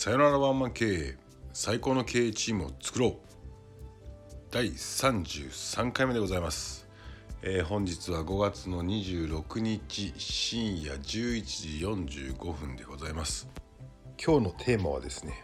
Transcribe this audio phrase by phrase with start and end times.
[0.00, 1.14] さよならワンマン経営
[1.52, 3.16] 最高の経営チームを作ろう。
[4.50, 6.88] 第33回目でございます、
[7.42, 13.46] えー本日は5月の26日深夜11時45分でございます。
[14.16, 15.34] 今日のテーマはですね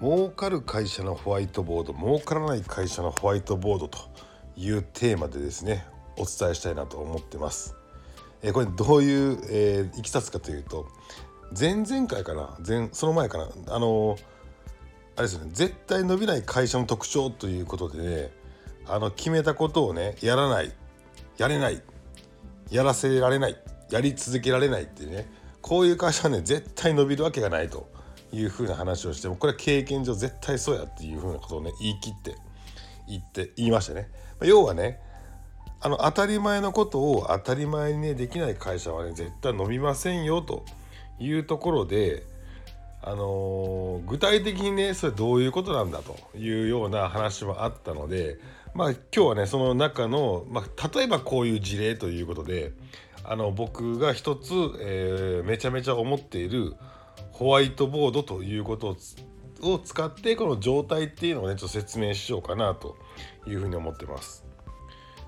[0.00, 3.98] 儲かる会社のホワイトボード儲からない会社のホワイトボードと
[4.56, 5.86] いうテーマでですね
[6.16, 7.76] お伝えしたいなと思ってます。
[8.42, 10.88] えこれどういう、えーいきさつかというと
[11.56, 12.56] 前々回かな？
[12.66, 13.48] 前その前かな？
[13.68, 14.18] あの
[15.16, 15.50] あれですね。
[15.52, 18.30] 絶対伸びない会社の特徴ということでね
[18.86, 20.72] あの決めたことをねやらない
[21.36, 21.82] やれない
[22.70, 23.56] やらせられない
[23.90, 25.26] やり続けられないっていうね
[25.60, 27.90] こういう会社はね絶対伸びるわけがないと
[28.32, 32.36] いうふうな話をしてもこれは経験上絶対そうやっていうふうなことをね言い切って
[33.08, 34.10] 言って言いましたね。
[34.42, 35.00] 要はね
[35.80, 40.64] あの当たり前のことを当たり前にねできない会社はね絶対伸びませんよと
[41.20, 42.24] いうところで
[43.02, 48.38] あのー具体的にねそれどういうことなんだというような話もあったので
[48.74, 52.72] まあ今日はねその中の、まあ、例えばこういう事例ということで
[53.24, 56.74] あの僕が一つ、えーめちゃめちゃ思っている
[57.32, 58.96] ホワイトボードということ
[59.62, 62.96] を使ってこの状態っていうのをねちょっと説明しようかなと
[63.46, 64.44] いうふうに思ってます。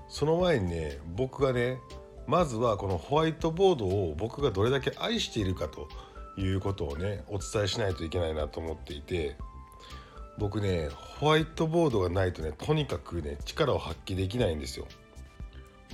[0.09, 1.79] その前にね僕がね
[2.27, 5.87] まずはこのホワイトボードを僕がどれだけ愛しているかと
[6.37, 9.35] いうことをねお伝えしないといけないなと思っていて
[10.37, 14.87] 僕ねホワイトボードがないとねとにかくね力を発揮できないんですよ。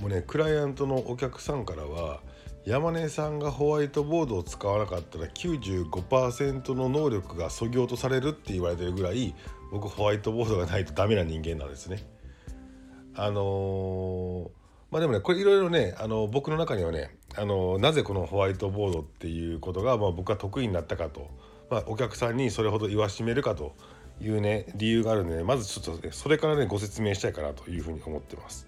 [0.00, 2.20] もうねクライアントのお客さんからは
[2.64, 9.34] 山根さんがホワイトボードを使わなかったら95%の能力がそぎ落とされるって言われてるぐらい
[9.72, 12.06] 僕ホワイトボードがないとダメな人間なんですね。
[13.14, 14.37] あのー
[14.90, 21.28] まあでもねこれいろいろね、あの僕の中にはね、あのなぜこのホワイトボードっていうことが、まあ、僕は得意になったかと、
[21.70, 23.74] まあ、お客さんにそれほど言わしめるかと
[24.20, 28.66] いうね理由があるんで、ね、まずちょっとねそれからねご説明したいかなというふうに思ってます。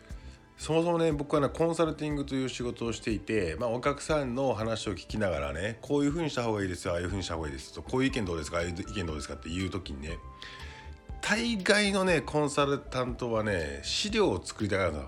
[0.59, 10.19] そもそもね僕はねコンサルティングという仕事をしていて、まあ、お客さんの話を聞きながらねこういうふうにした方がいいですよああいうふうにした方がいいですとこういう意見どうですかああいう意見どうですかっていう時にね
[11.23, 15.05] 大概のねコンサルタントはね資料を作りたがるの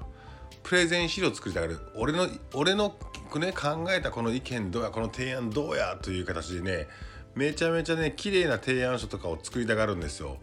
[0.63, 2.95] プレゼン資料作りたがる俺の俺の、
[3.37, 6.89] ね、考えたこの意見どうやこの提案どうやという形でね
[7.35, 10.39] めちゃめちゃね綺麗な提案書とかを作りたがるんですよ。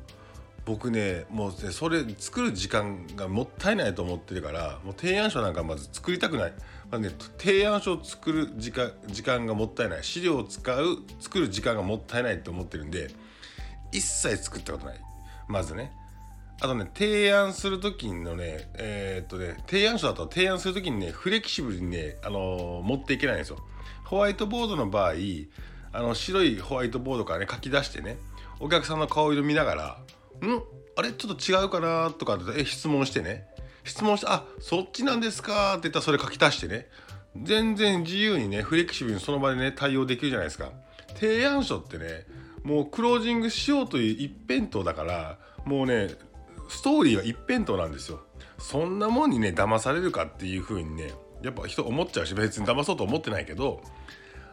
[0.66, 6.54] 僕ねもうねそれ作る時間がもったいないと思ってるからもう提案書なんかまず作りたくない、
[6.92, 7.10] まあね、
[7.40, 10.04] 提案書を作る時間時間がもったいない。
[10.04, 13.10] 資料を使う作る時間がもったいないと思ってるんで
[13.92, 15.00] 一切作ったことない。
[15.48, 15.92] まずね。
[16.62, 23.60] あとね提案する時のねえーっとね提案書だと提案する時にねフレキシブルにね、あのー持っていけないんですよ。
[24.06, 25.14] ホワイトボードの場合
[25.94, 28.18] あの白いホワイトボードからね書き出してね
[28.60, 29.84] お客さんの顔色見ながら
[30.46, 30.62] 「ん？
[30.96, 31.12] あれ？
[31.14, 33.48] ちょっと違うかな?」とかってえ質問してね。
[33.86, 36.88] 質問して「あそっちなんですか」って言ったらそれ書き足してね。
[37.42, 40.72] 全然自由にねフレキシブルにその場でね対応できるじゃないですか。
[41.16, 42.26] 提案書ってね
[42.64, 46.10] もうクロージングしようという一辺倒だからもうね
[46.70, 48.22] ストーリーは一辺倒なんですよ。
[48.58, 53.82] そんなもんにね騙されるかっていう風にねやっぱ人思っちゃうし別に騙そうと思ってないけど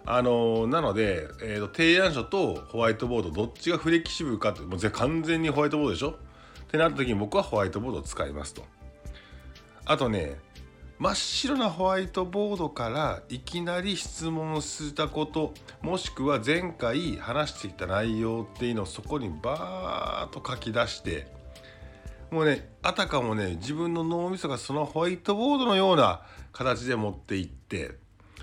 [0.05, 6.11] あのーなので、えーと提案書とホワイトボードどっちがフレキシブルかってもう完全にホワイトボードでしょ？
[6.11, 6.15] っ
[6.69, 8.63] てなった時に僕はホワイトボードを使いますと。
[9.85, 10.39] あとね
[10.99, 15.53] 真っ白なホワイトボードからいきなり質問したこと
[15.83, 21.27] もしくは前回話してきた内容っていうのをそこにバーッと書き出して
[22.31, 26.23] もうねあたかもね自分の脳みそがそのホワイトボードのような
[26.53, 27.93] 形で持っていって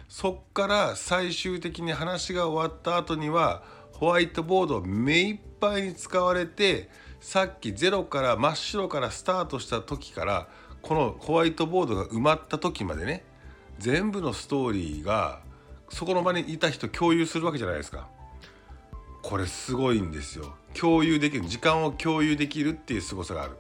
[0.07, 6.89] そっから最終的に話が終わった後にはホワイトボードを目いっぱいに使われて
[7.19, 10.47] さっきゼロから真っ白からスタートした時から
[10.81, 13.23] このホワイトボードが埋まった時までね
[13.79, 15.41] 全部のストーリーが
[15.89, 18.09] そこの場にいた人共有するわけじゃないですか。
[19.21, 20.55] これすごいんですよ。
[20.73, 23.57] 共有できる時間を共有できるっていう凄さがある。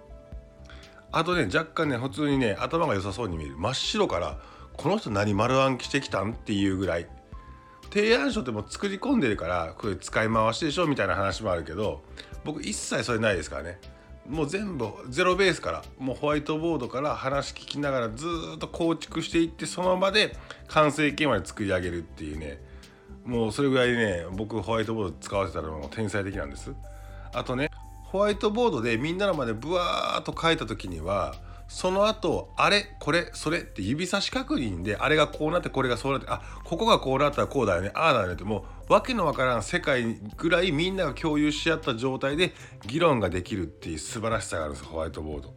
[1.13, 3.55] あとね若干ね普通にね頭が良さそうに見える。
[3.57, 4.39] 真っ白から
[4.75, 7.07] この人何丸暗記してきたんっていうぐらい。
[7.93, 12.01] 提案書ってもう作り込んでるからこれ使い回しでしょみたいな話もあるけど
[12.43, 13.79] 僕一切それないですからね。
[14.27, 18.25] もう全部ゼロベースからもうホワイトボードから話聞きながらず
[18.55, 20.35] っと構築していってその場で
[20.67, 22.59] 完成形まで作り上げるっていうね。
[23.25, 26.73] もうそれぐらいね僕ホワイトボード使わせたらもう天才的なんです。
[27.33, 27.69] あとね
[28.13, 31.33] ホワイトボードでみんなの前でブワーっと書いた時には
[31.67, 32.95] その後あれ？
[32.99, 33.31] これ？
[33.33, 33.61] それ？
[33.61, 42.53] って指差し確認であれがこうなってこれがそうなってあここがこうなったらこうだよねああだよねってもう訳のわからん世界ぐらいみんなが共有し合った状態で
[42.85, 45.51] 議論ができるっていう素晴らしさがあるんですホワイトボード。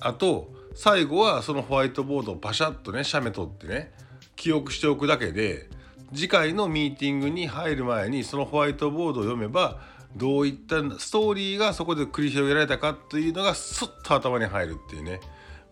[0.00, 3.92] あと最後はそのホワイトボードをパシャッとね写メ撮ってね
[4.36, 5.68] 記憶しておくだけで
[6.14, 15.20] 次回のミーティングに入る前にそのホワイトボードを読めばどういったストーリーがそこで繰り広げられたかっていうのがスッと頭に入るっていうね。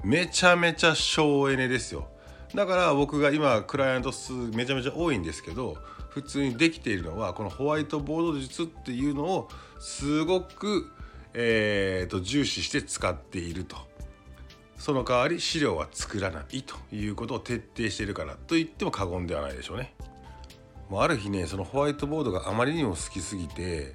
[0.02, 2.08] めちゃめちゃ省エネですよ。
[2.54, 5.76] だから僕が今クライアント数めちゃめちゃ多いんですけど
[6.08, 9.48] 普通にできているのはこのホワイトボード術っていうのを
[9.78, 10.90] すごく、
[11.32, 13.76] えーと、重視して使っていると。
[14.76, 19.94] その代わり資料は作らないということを徹底しているからと言っても過言ではないでしょうね。
[20.90, 23.94] ある日ねそのホワイトボードがあまりにも好きすぎて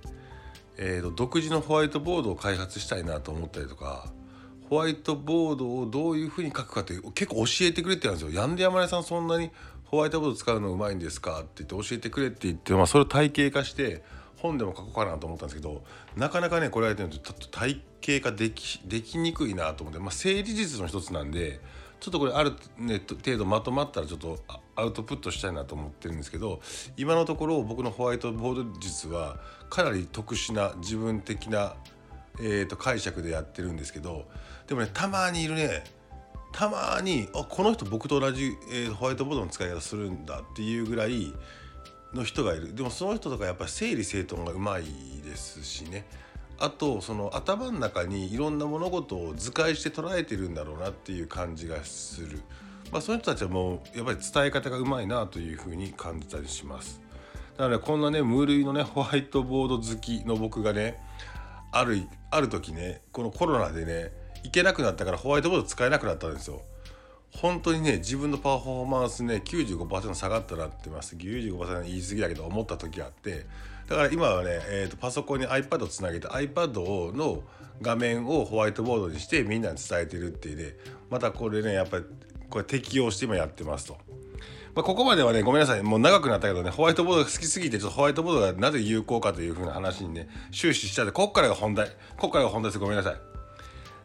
[0.77, 4.11] えーと、独自のホワイトボードを開発したいなと思ったりとか
[4.69, 8.41] ホワイトボードをどういうふうに書くかって結構教えてくれて言うんですよ。
[8.41, 9.51] やんで山根さんそんなに
[9.85, 11.41] ホワイトボード使うのうまいんですか？
[11.41, 14.03] って言って教えてくれって言って、まあ、それを体系化して
[14.37, 15.83] 本でも書こうかなと思ったんですけど
[16.17, 21.61] なかなかねこれやってるとちょっと体系化できできにくいなと思って、まあ、整理術の一つなんで
[21.99, 24.39] ちょっとこれある、ね、程度まとまったらちょっと
[24.75, 26.59] アウトプットしたいなと思ってるんですけど
[26.97, 29.37] 今のところ僕のホワイトボード術は
[29.69, 31.75] かなり特殊な自分的な、
[32.39, 34.25] えー、と解釈でやってるんですけど
[34.67, 35.83] でもねたまにいるね
[36.51, 41.33] たまにあこの人僕と同じ、えー、ホワイトボードの使い方するんだっていうぐらい
[42.13, 42.73] の人がいる。
[42.73, 44.85] でもその人とかやっぱり整理整頓がうまい
[45.23, 46.05] ですしね。
[46.57, 52.41] あとその頭の中にいろんな物事を図解して捉えてるんだろうなっていう感じがする、
[52.93, 57.01] まあ、その人たちはもうやっぱり伝え方がうまいなというふうに感じたりします。
[57.57, 61.01] だから、こんなね無類のねホワイトボード好きの僕がね
[61.71, 64.11] あるある時ねこのコロナでね
[64.43, 66.61] 行けなくなったからホワイトボード使えなくなったんですよ。
[67.31, 71.15] 本当にね自分のパフォーマンスね95%下がったなってます。
[71.15, 73.45] 95%言い過ぎだけど思った時があって。
[73.87, 77.43] だから今はね、えーと、パソコンに iPad をつなげて iPad の
[77.81, 80.75] 画面をホワイトボードにしてみんなに伝えてるっていうね。
[81.09, 82.05] またこれねやっぱり
[82.49, 83.97] これ適用して今やってますと。
[84.75, 85.83] まあ、ここまではねごめんなさい。
[85.83, 91.89] もう長くなったけどねホワイトボードが好きすぎてちょっとホワイトボードがなぜ有効かというふうな話にね終始しちゃってこっからが本題。
[92.17, 92.79] こっからが本題です。
[92.79, 93.15] ごめんなさい。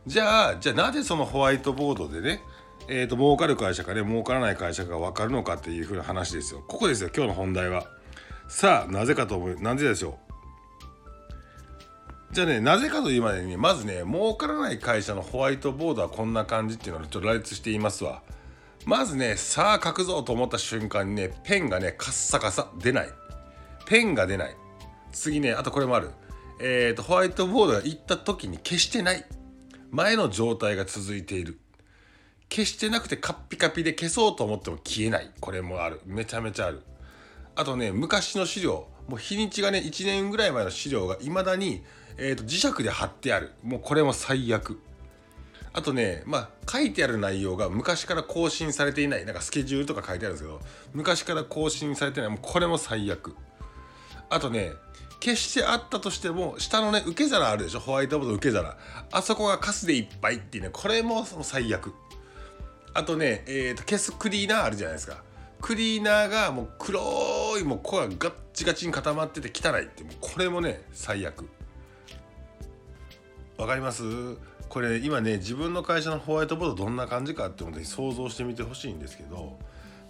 [0.07, 2.41] じゃあじゃあなぜそのホワイトボードでね
[2.89, 6.65] えーと、儲かる会社かね儲からない会社かが分かるのかっていうふうな話ですよ。
[6.67, 7.87] ここですよ今日の本題は。
[8.49, 9.57] さあなぜかと思う。
[9.61, 10.31] なぜでしょう。
[12.33, 18.23] じゃあねなぜかというまでにまずね儲からない会社のホワイトボードはこんな感じっていうのをちょっと羅列していますわ。
[18.87, 23.09] まずねさあ書くぞと思った瞬間にねペンがねカッサカサ出ない。
[23.87, 24.57] ペンが出ない。
[25.13, 26.11] 次ねあとこれもある。
[26.61, 29.25] え、ー、とホワイトボードが行った時に消してない。
[29.91, 31.59] 前の状態が続いている。
[32.51, 35.31] 消してなくてカッピカピで消そうと思っても消えない。
[35.41, 36.01] これもある。
[36.07, 36.83] めちゃめちゃある。
[37.57, 38.89] あとね昔の資料。
[39.09, 41.83] もう日にちがね1年ぐらい前の資料がいまだに、
[42.17, 43.53] えーと、磁石で貼ってある。
[43.63, 44.81] もうこれも最悪。
[45.73, 49.25] あとねまあ書いてある内容が昔から更新されていない。
[49.25, 50.61] なんかスケジュールとか書いてあるんですけど
[50.93, 52.31] 昔から更新されてない。
[52.31, 53.37] もうこれも最悪。
[54.29, 54.73] あとね
[55.21, 57.81] 決してあったとしても下のね受け皿あるでしょ？
[57.81, 58.77] ホワイトボード受け皿。
[59.13, 61.93] あそこがカスでいっぱいっていうねこれもその最悪。
[62.93, 65.23] あとね、えーと、消すクリーナーあるじゃないですか。
[65.61, 71.49] クリーナーがもう黒いもう粉がガッチガチに固まってて汚いってもうこれもね最悪。
[73.59, 74.03] わかります？
[74.71, 79.59] これ今ね自分の会社のホワイトボードどんな感じかって思って想像してみてほしいんですけど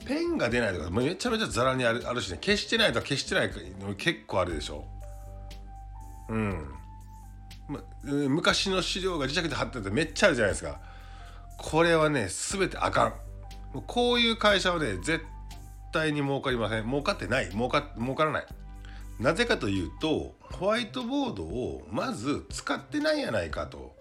[0.05, 3.51] ペンが出ないとかめちゃめちゃザラにあるあるしね消してないとか消してない
[3.81, 4.85] の結構あるでしょ。
[6.29, 6.75] うん、
[7.69, 10.79] ま、昔の資料が磁石で貼っててめっちゃあるじゃないですか。
[11.57, 13.15] これはね全てあかん。
[13.87, 15.25] こういう会社はね絶
[15.91, 16.85] 対に儲かりません。
[16.85, 17.49] 儲かってない。
[17.49, 18.47] 儲か儲からない。
[19.19, 23.97] なぜかというとホワイトボードをまず使ってないやないかと。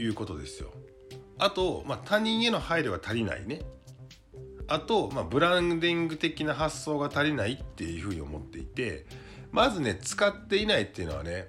[0.00, 0.72] いうことですよ。
[1.38, 3.62] あと、まあ、他人への配慮が足りないね。
[4.68, 9.04] あと、まあ、ブランディング的な発想が足りないっていうふうに思っていて
[9.50, 11.48] まずね使っていないっていうのはね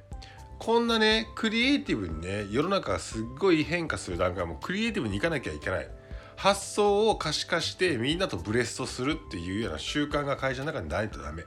[0.58, 5.90] こんなねクリエイティブにね世の中がすっごい変化する段階もクリエイティブにいかなきゃいけない。
[6.36, 11.44] 発想を可視化してみんなとブレストするっていうような習慣が会社の中にないとダメ。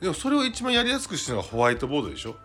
[0.00, 2.36] でもそれを一番やりやすくしてるのがホワイトボードでしょ。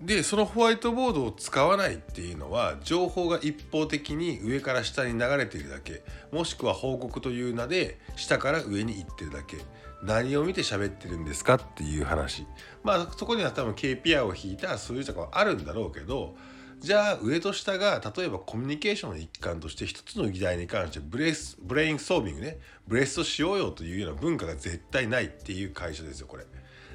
[0.00, 9.58] でそのホワイトボードを使わないっていうのは情報が一方的に上から下に流れているだけもしくは報告という名で下から上に行ってるだけ。
[10.02, 12.46] 何を見て喋ってるんですかっていう話。
[12.84, 16.36] まあそこには多分 KPI を引いた数字とかはあるんだろうけど
[16.78, 22.58] じゃあ上と下が例えばコミュニケーションの一環として一つの議題に関してブレスブレインソービングね。
[22.86, 26.44] ブレストしようよというような文化が絶対ないっていう会社ですよこれ。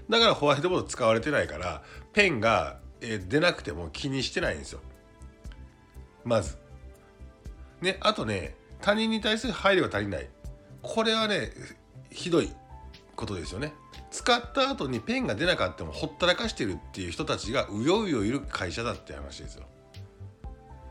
[0.10, 1.84] だからホワイトボード使われてないから
[2.14, 4.80] ペンが、え出なくても気にしてないんですよ。
[6.24, 6.58] まず。
[7.82, 10.30] ねあとね他人に対する配慮が足りない。
[10.82, 11.52] これはね
[12.10, 12.52] ひどい
[13.16, 13.74] ことですよね。
[14.12, 19.64] 使った後にペンが出なかったもほったらかしてるっていう人たちがうようよいる会社だって話ですよ。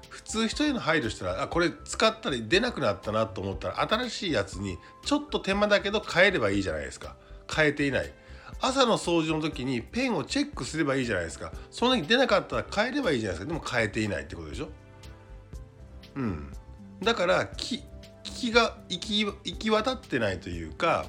[0.09, 7.17] 普通人への配慮したらあこれ使ったら出なくなったなと思ったら新しいやつにちょっと手間だけど変えればいいじゃないですか。
[7.55, 8.13] 変えていない。
[8.61, 11.53] 朝の掃除の時にペンをチェックすればいいじゃないですか。
[11.71, 13.53] その時出なかったら変えればいいじゃないですか。
[13.53, 14.69] でも変えていないってことでしょ。
[16.17, 16.53] うん。
[17.03, 17.83] だから気
[18.23, 21.07] 気が行き行き渡ってないというか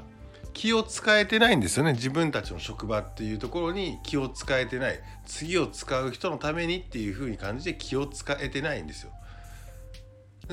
[0.54, 1.94] 気を使えてないんですよね。
[1.94, 5.00] 自分たちの職場っていうところに気を使えてない。
[5.26, 9.12] 次を使う人のためにっていう風に感じて気を使えてないんですよ。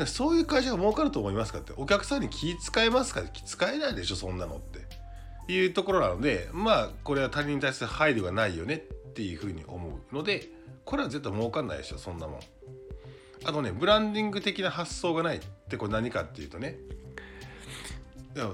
[0.06, 1.72] そういう会社が儲かると思いますかって。
[1.76, 4.99] お客さんに気使えますか気使えないでしょそんなのって。
[5.50, 8.78] いうところなのでまあこれは他人に対する配慮がないよねっ
[9.12, 10.48] ていう風に思うので
[10.84, 12.40] これは絶対儲かんないでしょそんなもん。
[13.44, 16.78] あとねブランディング的な発想がないってこれ何かっていうとね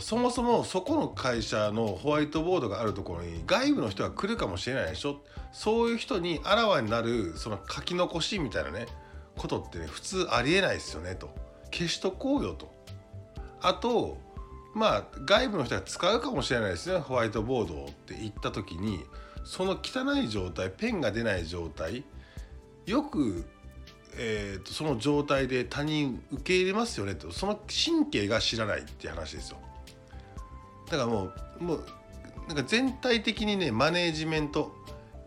[0.01, 5.21] そもそもそこの会社のホワイトボードがあるところに外部の人が来るかもしれないでしょ。
[5.53, 8.87] そういう人にあらわになるその書き残しみたいなね
[9.37, 11.31] ことってね普通ありえないですよねと。
[11.73, 12.73] 消しとこうよと。
[13.61, 14.19] あと
[14.77, 19.01] まあ外部の人が使うかもしれないですねホワイトボードって言った時に
[19.43, 22.05] その汚い状態ペンが出ない状態
[22.85, 23.47] よく
[24.19, 27.31] えーと、その状態で他人受け入れますよねと。
[27.33, 29.59] その神経が知らないっていう話ですよ。
[30.87, 31.31] だからも
[31.61, 31.85] うもう
[32.49, 34.75] なんか全体的にねマネージメント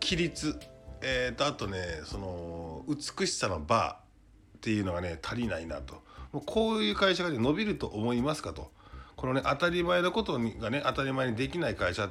[0.02, 0.58] 規律
[1.02, 6.02] えーと、あとねその美しさのバーっていうのがね足りないなと。
[6.32, 8.72] もうこういう会社が、ね、伸びると思いますかと。
[9.20, 12.08] このね当たり前のことがね当たり前にできない会社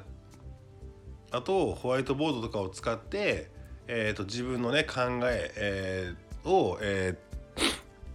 [1.32, 3.50] あとホワイトボードとかを使って、
[3.88, 7.62] えーと、自分のね考ええーを、えー、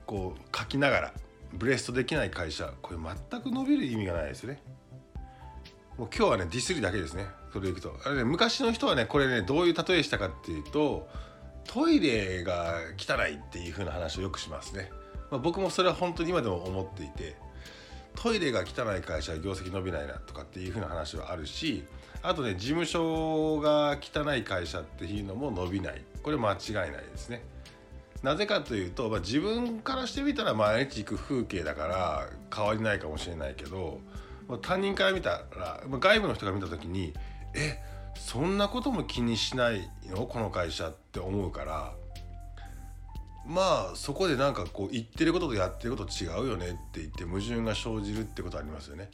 [0.06, 1.14] こう書きながら
[1.52, 2.98] ブレストできない会社これ
[3.30, 4.60] 全く伸びる意味がないですね。
[5.96, 7.26] もう今日はねディスりだけですね。
[7.52, 7.94] それいくと。
[8.04, 11.08] あれ、ね、昔の人はねこれねどういう例えしたかっていうと
[11.64, 14.90] トイレが汚いっていう風な話をよくしますね、
[15.30, 17.36] まあ、僕もそれは本当に今でも思っていて。
[18.16, 21.85] トイレが汚い会社は業績伸びないなとかっていう風な話はあるし
[22.23, 26.02] あとね事務所が汚い会社っていうのも伸びない。
[26.23, 27.42] これ間違いないですね。
[28.23, 34.00] なぜかというと、まあ、自分からしてみたら毎日行く風景だから変わりないかもしれないけど、
[34.49, 37.12] まあ、他人から見たら、まあ、外部の人が見た時に
[37.54, 37.78] え
[38.16, 40.26] そんなことも気にしないの？
[40.26, 41.92] この会社って思うから
[43.46, 49.10] まあそこでなんかこう言ってることとやってること違うよねって言って矛盾が生じるってことありますよね。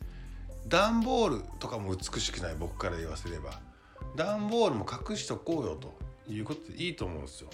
[0.68, 3.58] 段ボールとかも美しくない僕から言わせれば
[4.14, 5.94] 段ボールも隠しとこうよと
[6.30, 7.50] いうことでいいと思うんですよ。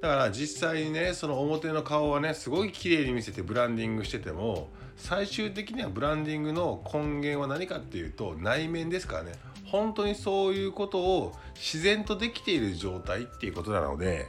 [0.00, 9.32] だから実際にねその表の顔はねすごい綺麗に見せてブランディングしてても最終的にはブランディングの根源は何かっていうと内面ですからね
[9.64, 14.28] 本当にそういうことを自然とできている状態っていうことなので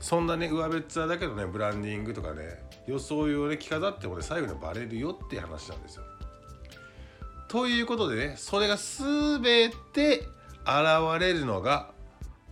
[0.00, 6.04] そんなね上辺っ面だけどねブランディングとかね装いをね着飾ってもね最後にバレるよっていう話なんですよ。
[7.48, 10.26] ということでねそれが全て
[10.62, 11.90] 現れるのが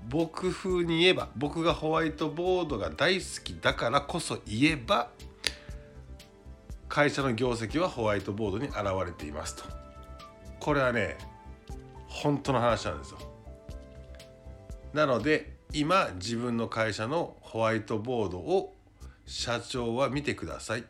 [0.08, 5.10] 僕風に言えば僕がホワイトボードが大好きだからこそ言えば
[6.88, 9.64] 会社の業績はホワイトボードに現れていますと
[10.58, 11.16] これはね
[12.06, 13.18] 本当の話なんですよ
[14.94, 18.74] なので今自分の会社のホワイトボードを
[19.26, 20.84] 社長は見てください。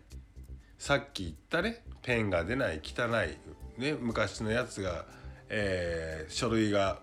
[0.78, 5.06] さっき言ったねペンが出ない汚い、ね、昔のやつが、
[5.48, 7.00] えー、書類が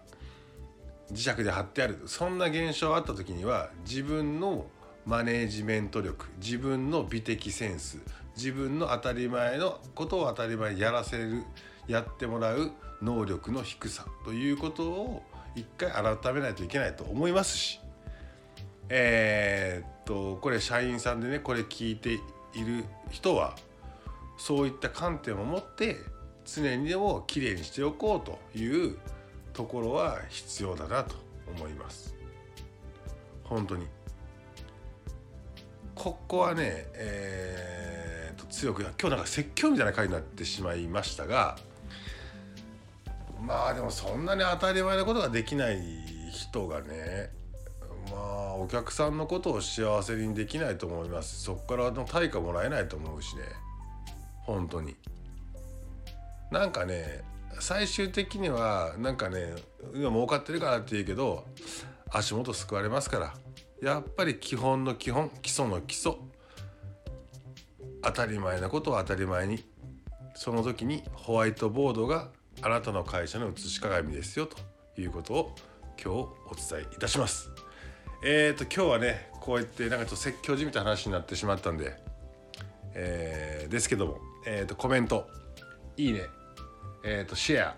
[1.12, 2.04] 磁石で貼ってある。
[2.06, 4.68] そんな現象があった時には自分の
[5.06, 8.00] マネージメント力自分の美的センス
[8.36, 11.44] 自分の当たり前のことを当たり前にやらせる
[11.88, 15.24] やってもらう能力の低さということを
[15.56, 17.80] 一回改めないといけないと思いますし。
[18.90, 22.14] えー、っとこれ社員さんでねこれ聞いて
[22.54, 23.56] いる人は
[24.38, 25.98] そういった観点を持って
[26.46, 28.98] 常にでもきれいにしておこうという
[29.54, 31.16] ところは必要だなと
[31.48, 32.16] 思います。
[33.44, 33.88] 本当に。
[35.96, 41.58] ここはねえー、と強く今日なんか説教みたいな回になってしまいましたが
[43.46, 45.80] まあでもそんなに当たり前なことができない
[46.32, 47.30] 人がね
[48.10, 51.44] まあお客さんのことを幸せにできないと思います。
[51.44, 53.44] そこからの対価もらえないと思うしね。
[54.44, 54.96] 本当に。
[56.52, 57.24] なんかね
[57.60, 59.54] 最終的にはなんかね
[59.94, 61.46] 今儲かってるからって言うけど
[62.10, 63.34] 足元救われますから。
[63.82, 66.14] やっぱり基本の基本基礎の基礎。
[68.02, 69.64] 当たり前なことは当たり前に。
[70.36, 72.30] その時にホワイトボードが
[72.62, 74.58] あなたの会社の写し鏡ですよと
[75.00, 75.56] いうことを
[76.04, 77.50] 今日お伝えいたします。
[78.24, 81.96] えーと今日はねこうやってなんかちょっと説教じみた話になってしまったんで、
[82.96, 85.28] えーですけども、えーとコメント
[85.98, 86.22] いいね、
[87.04, 87.76] えーとシェア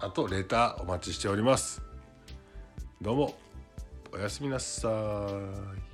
[0.00, 1.80] あとレターお待ちしております。
[3.00, 3.34] どうも
[4.12, 4.88] おやすみなさ
[5.82, 5.85] い。